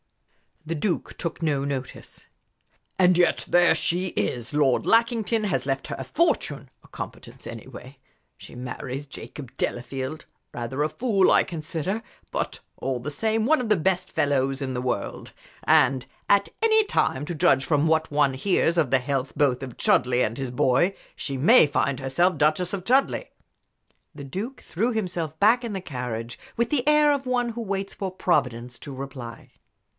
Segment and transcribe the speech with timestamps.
[0.65, 2.27] The Duke took no notice.
[2.99, 4.53] "And yet there she is!
[4.53, 7.97] Lord Lackington has left her a fortune a competence, anyway.
[8.37, 12.01] She marries Jacob Delafield rather a fool, I consider,
[12.31, 15.33] but all the same one of the best fellows in the world.
[15.63, 19.77] And at any time, to judge from what one hears of the health both of
[19.77, 23.29] Chudleigh and his boy, she may find herself Duchess of Chudleigh."
[24.15, 27.93] The Duke threw himself back in the carriage with the air of one who waits
[27.93, 29.51] for Providence to reply.